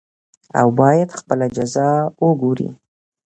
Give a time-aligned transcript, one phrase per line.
[0.59, 1.89] او بايد خپله جزا
[2.23, 2.69] وګوري.